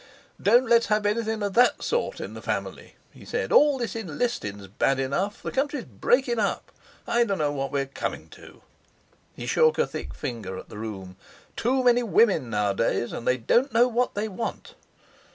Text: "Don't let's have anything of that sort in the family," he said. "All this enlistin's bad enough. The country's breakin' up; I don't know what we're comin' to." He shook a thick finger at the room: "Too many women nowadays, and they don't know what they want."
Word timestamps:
"Don't 0.41 0.67
let's 0.67 0.87
have 0.87 1.05
anything 1.05 1.43
of 1.43 1.53
that 1.53 1.83
sort 1.83 2.19
in 2.19 2.33
the 2.33 2.41
family," 2.41 2.95
he 3.13 3.23
said. 3.23 3.51
"All 3.51 3.77
this 3.77 3.95
enlistin's 3.95 4.65
bad 4.65 4.99
enough. 4.99 5.43
The 5.43 5.51
country's 5.51 5.83
breakin' 5.85 6.39
up; 6.39 6.71
I 7.05 7.23
don't 7.23 7.37
know 7.37 7.51
what 7.51 7.71
we're 7.71 7.85
comin' 7.85 8.27
to." 8.29 8.63
He 9.35 9.45
shook 9.45 9.77
a 9.77 9.85
thick 9.85 10.15
finger 10.15 10.57
at 10.57 10.69
the 10.69 10.79
room: 10.79 11.17
"Too 11.55 11.83
many 11.83 12.01
women 12.01 12.49
nowadays, 12.49 13.11
and 13.13 13.27
they 13.27 13.37
don't 13.37 13.73
know 13.73 13.87
what 13.87 14.15
they 14.15 14.27
want." 14.27 14.73